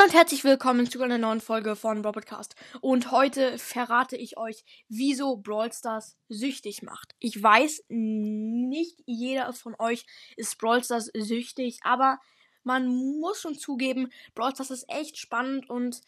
Hallo 0.00 0.08
und 0.08 0.16
herzlich 0.16 0.44
willkommen 0.44 0.90
zu 0.90 1.02
einer 1.02 1.18
neuen 1.18 1.42
Folge 1.42 1.76
von 1.76 2.02
Robotcast. 2.02 2.54
Und 2.80 3.10
heute 3.10 3.58
verrate 3.58 4.16
ich 4.16 4.38
euch, 4.38 4.64
wieso 4.88 5.36
Brawl 5.36 5.70
Stars 5.74 6.16
süchtig 6.30 6.80
macht. 6.80 7.14
Ich 7.18 7.42
weiß, 7.42 7.84
nicht 7.88 8.98
jeder 9.04 9.52
von 9.52 9.74
euch 9.78 10.06
ist 10.38 10.56
Brawl 10.56 10.82
Stars 10.82 11.10
süchtig, 11.12 11.80
aber 11.82 12.18
man 12.64 12.86
muss 12.88 13.42
schon 13.42 13.58
zugeben, 13.58 14.10
Brawl 14.34 14.54
Stars 14.54 14.70
ist 14.70 14.88
echt 14.88 15.18
spannend 15.18 15.68
und 15.68 16.00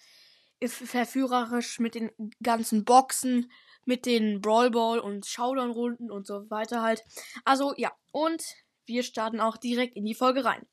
verführerisch 0.64 1.78
mit 1.78 1.94
den 1.94 2.10
ganzen 2.42 2.86
Boxen, 2.86 3.52
mit 3.84 4.06
den 4.06 4.40
Brawl 4.40 4.70
Ball 4.70 5.00
und 5.00 5.26
Showdown-Runden 5.26 6.10
und 6.10 6.26
so 6.26 6.48
weiter 6.48 6.80
halt. 6.80 7.04
Also 7.44 7.74
ja, 7.76 7.92
und 8.10 8.42
wir 8.86 9.02
starten 9.02 9.42
auch 9.42 9.58
direkt 9.58 9.96
in 9.96 10.06
die 10.06 10.14
Folge 10.14 10.46
rein. 10.46 10.66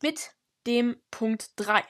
Mit 0.00 0.30
dem 0.66 0.96
Punkt 1.10 1.50
3. 1.56 1.84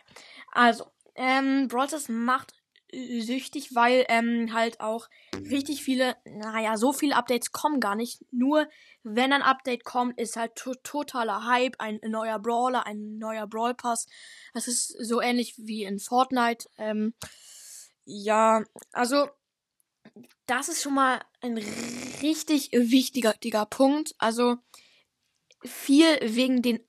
Also, 0.53 0.87
ähm, 1.15 1.69
Brawl 1.69 1.89
Stars 1.89 2.09
macht 2.09 2.55
süchtig, 2.93 3.75
weil 3.75 4.05
ähm, 4.09 4.53
halt 4.53 4.81
auch 4.81 5.09
richtig 5.35 5.83
viele, 5.83 6.17
naja, 6.25 6.77
so 6.77 6.93
viele 6.93 7.17
Updates 7.17 7.51
kommen 7.51 7.81
gar 7.81 7.95
nicht. 7.95 8.23
Nur 8.31 8.69
wenn 9.03 9.33
ein 9.33 9.43
Update 9.43 9.85
kommt, 9.85 10.19
ist 10.19 10.37
halt 10.37 10.57
to 10.57 10.75
totaler 10.83 11.47
Hype, 11.47 11.75
ein 11.79 12.01
neuer 12.07 12.39
Brawler, 12.39 12.87
ein 12.87 13.17
neuer 13.17 13.47
Brawl 13.47 13.75
Pass. 13.75 14.07
Das 14.53 14.69
ist 14.69 14.89
so 14.89 15.21
ähnlich 15.23 15.55
wie 15.57 15.85
in 15.85 15.99
Fortnite. 15.99 16.69
Ähm, 16.77 17.15
ja, 18.05 18.63
also 18.93 19.29
das 20.47 20.69
ist 20.69 20.83
schon 20.83 20.95
mal 20.95 21.23
ein 21.41 21.57
richtig 21.57 22.71
wichtiger 22.73 23.67
Punkt. 23.67 24.15
Also 24.19 24.59
viel 25.65 26.19
wegen 26.23 26.61
den 26.61 26.81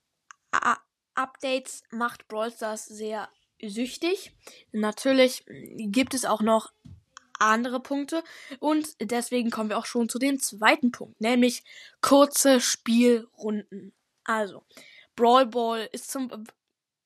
Updates 1.15 1.83
macht 1.91 2.27
Brawl 2.27 2.51
Stars 2.51 2.85
sehr 2.85 3.29
süchtig. 3.61 4.31
Natürlich 4.71 5.45
gibt 5.47 6.13
es 6.13 6.25
auch 6.25 6.41
noch 6.41 6.71
andere 7.39 7.81
Punkte 7.81 8.23
und 8.59 8.95
deswegen 9.01 9.49
kommen 9.51 9.69
wir 9.69 9.77
auch 9.77 9.85
schon 9.85 10.09
zu 10.09 10.19
dem 10.19 10.39
zweiten 10.39 10.91
Punkt, 10.91 11.19
nämlich 11.19 11.63
kurze 12.01 12.61
Spielrunden. 12.61 13.93
Also, 14.23 14.63
Brawl 15.15 15.47
Ball 15.47 15.89
ist 15.91 16.09
zum, 16.09 16.31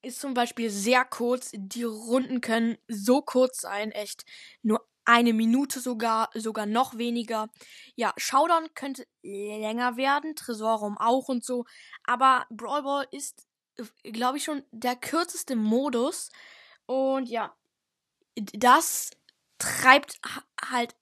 ist 0.02 0.20
zum 0.20 0.34
Beispiel 0.34 0.70
sehr 0.70 1.06
kurz. 1.06 1.52
Die 1.54 1.84
Runden 1.84 2.42
können 2.42 2.78
so 2.88 3.22
kurz 3.22 3.62
sein, 3.62 3.92
echt 3.92 4.26
nur 4.62 4.88
eine 5.06 5.34
Minute 5.34 5.80
sogar, 5.80 6.30
sogar 6.34 6.66
noch 6.66 6.98
weniger. 6.98 7.50
Ja, 7.96 8.14
Showdown 8.18 8.68
könnte 8.76 9.08
länger 9.24 9.96
werden, 9.98 10.36
Tresorraum 10.36 10.98
auch 10.98 11.30
und 11.30 11.46
so, 11.46 11.66
aber 12.04 12.46
Brawl 12.50 12.84
Ball 12.84 13.08
ist 13.12 13.47
glaube 14.04 14.38
ich, 14.38 14.44
schon 14.44 14.64
der 14.72 14.96
kürzeste 14.96 15.56
Modus. 15.56 16.30
Und 16.86 17.30
ja, 17.30 17.56
das 18.36 19.12
treibt 19.58 20.20
halt 20.64 20.96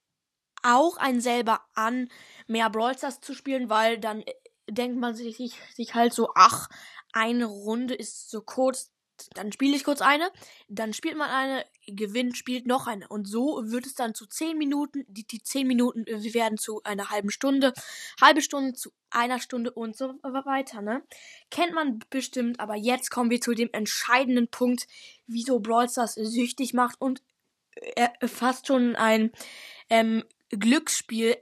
auch 0.63 0.97
einen 0.97 1.21
selber 1.21 1.61
an, 1.73 2.09
mehr 2.47 2.69
Brawl 2.69 2.97
Stars 2.97 3.21
zu 3.21 3.33
spielen, 3.33 3.69
weil 3.69 3.99
dann 3.99 4.21
äh, 4.21 4.33
denkt 4.69 4.97
man 4.97 5.15
sich, 5.15 5.37
sich 5.73 5.93
halt 5.95 6.13
so, 6.13 6.29
ach, 6.35 6.69
eine 7.13 7.45
Runde 7.45 7.93
ist 7.93 8.29
so 8.29 8.41
kurz, 8.41 8.91
dann 9.33 9.51
spiele 9.51 9.75
ich 9.75 9.83
kurz 9.83 10.01
eine, 10.01 10.29
dann 10.67 10.93
spielt 10.93 11.17
man 11.17 11.29
eine, 11.29 11.65
gewinnt, 11.87 12.35
spielt 12.35 12.65
noch 12.65 12.87
eine. 12.87 13.07
Und 13.07 13.27
so 13.27 13.61
wird 13.65 13.85
es 13.85 13.93
dann 13.93 14.15
zu 14.15 14.25
10 14.25 14.57
Minuten, 14.57 15.05
die, 15.07 15.25
die 15.25 15.41
10 15.41 15.67
Minuten 15.67 16.05
werden 16.05 16.57
zu 16.57 16.81
einer 16.83 17.09
halben 17.09 17.29
Stunde, 17.29 17.73
halbe 18.19 18.41
Stunde 18.41 18.73
zu 18.73 18.91
einer 19.15 19.39
Stunde 19.39 19.71
und 19.71 19.95
so 19.95 20.15
weiter, 20.21 20.81
ne? 20.81 21.03
Kennt 21.49 21.73
man 21.73 21.99
bestimmt, 22.09 22.59
aber 22.59 22.75
jetzt 22.75 23.09
kommen 23.09 23.29
wir 23.29 23.41
zu 23.41 23.53
dem 23.53 23.69
entscheidenden 23.71 24.47
Punkt, 24.49 24.87
wieso 25.27 25.59
Brawl 25.59 25.89
Stars 25.89 26.15
süchtig 26.15 26.73
macht 26.73 26.99
und 26.99 27.21
äh, 27.95 28.09
fast 28.27 28.67
schon 28.67 28.95
ein 28.95 29.31
ähm, 29.89 30.23
Glücksspiel. 30.49 31.37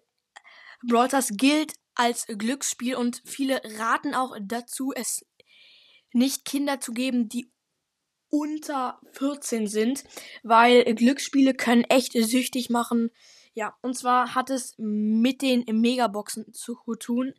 Brawl 0.88 1.08
Stars 1.08 1.32
gilt 1.36 1.74
als 1.96 2.26
Glücksspiel 2.28 2.96
und 2.96 3.22
viele 3.26 3.62
raten 3.78 4.16
auch 4.16 4.36
dazu, 4.42 4.94
es 4.96 5.26
nicht 6.12 6.46
Kinder 6.46 6.80
zu 6.80 6.94
geben, 6.94 7.30
die 7.30 7.52
unter 8.30 9.00
14 9.12 9.68
sind, 9.68 10.04
weil 10.42 10.84
Glücksspiele 10.96 11.54
können 11.54 11.84
echt 11.84 12.14
süchtig 12.14 12.70
machen. 12.70 13.12
Ja, 13.54 13.78
und 13.82 13.96
zwar 13.96 14.36
hat 14.36 14.50
es 14.50 14.76
mit 14.78 15.42
den 15.42 15.64
Megaboxen 15.66 16.54
zu 16.54 16.76
tun. 17.00 17.34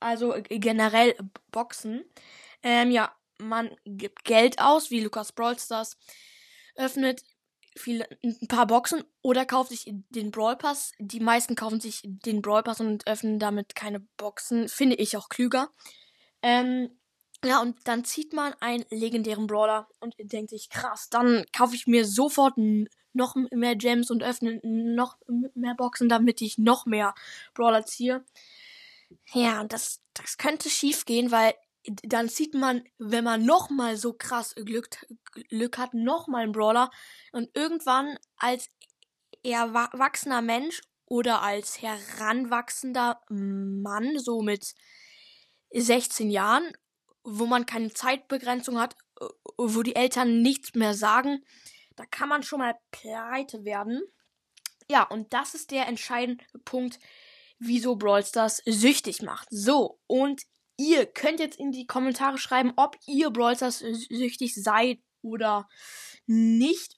Also 0.00 0.34
generell 0.48 1.16
Boxen. 1.50 2.04
Ähm, 2.62 2.90
ja, 2.90 3.12
man 3.38 3.74
gibt 3.84 4.24
Geld 4.24 4.60
aus, 4.60 4.90
wie 4.90 5.00
Lukas 5.00 5.32
Brawl 5.32 5.58
Stars, 5.58 5.96
öffnet 6.76 7.22
viele, 7.76 8.08
ein 8.22 8.48
paar 8.48 8.66
Boxen 8.66 9.04
oder 9.22 9.46
kauft 9.46 9.70
sich 9.70 9.90
den 10.10 10.30
Brawl 10.30 10.56
Pass. 10.56 10.92
Die 10.98 11.20
meisten 11.20 11.54
kaufen 11.54 11.80
sich 11.80 12.02
den 12.04 12.42
Brawl 12.42 12.62
Pass 12.62 12.80
und 12.80 13.06
öffnen 13.06 13.38
damit 13.38 13.74
keine 13.74 14.00
Boxen. 14.16 14.68
Finde 14.68 14.96
ich 14.96 15.16
auch 15.16 15.28
klüger. 15.28 15.70
Ähm, 16.42 16.97
ja, 17.44 17.60
und 17.60 17.76
dann 17.84 18.04
zieht 18.04 18.32
man 18.32 18.52
einen 18.60 18.84
legendären 18.90 19.46
Brawler 19.46 19.88
und 20.00 20.14
denkt 20.18 20.50
sich, 20.50 20.70
krass, 20.70 21.08
dann 21.08 21.44
kaufe 21.52 21.74
ich 21.76 21.86
mir 21.86 22.04
sofort 22.04 22.54
noch 23.12 23.36
mehr 23.52 23.76
Gems 23.76 24.10
und 24.10 24.22
öffne 24.22 24.60
noch 24.62 25.18
mehr 25.54 25.74
Boxen, 25.74 26.08
damit 26.08 26.40
ich 26.40 26.58
noch 26.58 26.86
mehr 26.86 27.14
Brawler 27.54 27.84
ziehe. 27.84 28.24
Ja, 29.32 29.60
und 29.60 29.72
das, 29.72 30.00
das 30.14 30.36
könnte 30.36 30.68
schief 30.68 31.04
gehen, 31.04 31.30
weil 31.30 31.54
dann 32.02 32.28
sieht 32.28 32.54
man, 32.54 32.84
wenn 32.98 33.24
man 33.24 33.44
nochmal 33.44 33.96
so 33.96 34.12
krass 34.12 34.54
Glück, 34.54 34.88
Glück 35.48 35.78
hat, 35.78 35.94
nochmal 35.94 36.42
einen 36.42 36.52
Brawler 36.52 36.90
und 37.32 37.48
irgendwann 37.56 38.18
als 38.36 38.68
erwachsener 39.42 40.42
Mensch 40.42 40.82
oder 41.06 41.40
als 41.40 41.80
heranwachsender 41.80 43.20
Mann, 43.28 44.18
so 44.18 44.42
mit 44.42 44.74
16 45.72 46.30
Jahren 46.30 46.72
wo 47.24 47.46
man 47.46 47.66
keine 47.66 47.92
Zeitbegrenzung 47.92 48.78
hat, 48.78 48.96
äh, 49.20 49.26
wo 49.56 49.82
die 49.82 49.96
Eltern 49.96 50.42
nichts 50.42 50.74
mehr 50.74 50.94
sagen, 50.94 51.44
da 51.96 52.06
kann 52.06 52.28
man 52.28 52.42
schon 52.42 52.60
mal 52.60 52.76
pleite 52.90 53.64
werden. 53.64 54.02
Ja, 54.90 55.02
und 55.02 55.32
das 55.32 55.54
ist 55.54 55.70
der 55.70 55.86
entscheidende 55.86 56.44
Punkt, 56.64 56.98
wieso 57.58 57.96
Brawl 57.96 58.24
Stars 58.24 58.62
süchtig 58.64 59.22
macht. 59.22 59.48
So, 59.50 60.00
und 60.06 60.42
ihr 60.76 61.06
könnt 61.06 61.40
jetzt 61.40 61.58
in 61.58 61.72
die 61.72 61.86
Kommentare 61.86 62.38
schreiben, 62.38 62.72
ob 62.76 62.96
ihr 63.06 63.30
Brawl 63.30 63.56
Stars 63.56 63.80
süchtig 63.80 64.54
seid 64.54 65.00
oder 65.22 65.68
nicht. 66.26 66.96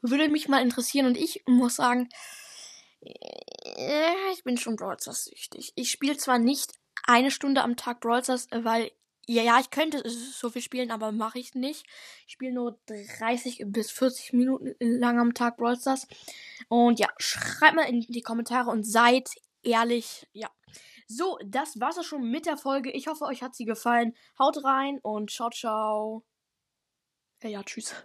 Würde 0.00 0.28
mich 0.28 0.48
mal 0.48 0.62
interessieren 0.62 1.06
und 1.06 1.16
ich 1.16 1.42
muss 1.46 1.76
sagen, 1.76 2.08
äh, 3.00 4.32
ich 4.32 4.44
bin 4.44 4.56
schon 4.56 4.76
Brawl 4.76 4.98
Stars 5.00 5.24
süchtig. 5.24 5.72
Ich 5.74 5.90
spiele 5.90 6.16
zwar 6.16 6.38
nicht 6.38 6.72
eine 7.04 7.30
Stunde 7.30 7.62
am 7.62 7.76
Tag 7.76 8.00
Brawl 8.00 8.22
Stars, 8.22 8.48
weil 8.52 8.90
ja, 9.28 9.42
ja, 9.42 9.60
ich 9.60 9.70
könnte 9.70 10.02
so 10.08 10.48
viel 10.48 10.62
spielen, 10.62 10.90
aber 10.90 11.12
mache 11.12 11.38
ich 11.38 11.54
nicht. 11.54 11.84
Ich 12.26 12.32
spiele 12.32 12.52
nur 12.52 12.78
30 12.86 13.64
bis 13.66 13.90
40 13.90 14.32
Minuten 14.32 14.74
lang 14.80 15.18
am 15.18 15.34
Tag 15.34 15.58
Brawl 15.58 15.78
Stars. 15.78 16.08
Und 16.68 16.98
ja, 16.98 17.08
schreibt 17.18 17.76
mal 17.76 17.82
in 17.82 18.00
die 18.00 18.22
Kommentare 18.22 18.70
und 18.70 18.84
seid 18.84 19.28
ehrlich. 19.62 20.26
Ja. 20.32 20.50
So, 21.06 21.38
das 21.44 21.78
war's 21.78 21.98
auch 21.98 22.04
schon 22.04 22.30
mit 22.30 22.46
der 22.46 22.56
Folge. 22.56 22.90
Ich 22.90 23.06
hoffe, 23.06 23.24
euch 23.24 23.42
hat 23.42 23.54
sie 23.54 23.66
gefallen. 23.66 24.14
Haut 24.38 24.64
rein 24.64 24.98
und 25.02 25.30
ciao, 25.30 25.50
ciao. 25.50 26.24
Ja, 27.42 27.50
ja, 27.50 27.62
tschüss. 27.62 27.94